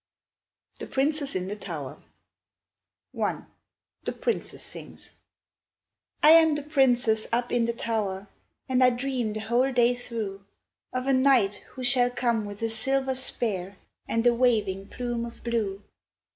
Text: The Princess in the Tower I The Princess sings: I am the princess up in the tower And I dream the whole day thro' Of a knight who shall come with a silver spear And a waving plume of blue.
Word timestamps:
The 0.79 0.87
Princess 0.87 1.35
in 1.35 1.47
the 1.47 1.55
Tower 1.55 2.01
I 3.23 3.41
The 4.03 4.11
Princess 4.13 4.63
sings: 4.63 5.11
I 6.23 6.31
am 6.31 6.55
the 6.55 6.63
princess 6.63 7.27
up 7.31 7.51
in 7.51 7.65
the 7.65 7.73
tower 7.73 8.27
And 8.67 8.83
I 8.83 8.89
dream 8.89 9.33
the 9.33 9.41
whole 9.41 9.71
day 9.71 9.93
thro' 9.93 10.43
Of 10.91 11.05
a 11.05 11.13
knight 11.13 11.57
who 11.75 11.83
shall 11.83 12.09
come 12.09 12.45
with 12.45 12.63
a 12.63 12.69
silver 12.71 13.13
spear 13.13 13.77
And 14.07 14.25
a 14.25 14.33
waving 14.33 14.87
plume 14.87 15.23
of 15.23 15.43
blue. 15.43 15.83